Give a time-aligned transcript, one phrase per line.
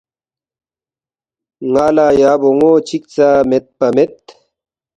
[1.71, 4.15] ”ن٘ا لہ یا بون٘و چِک ژا میدپا مید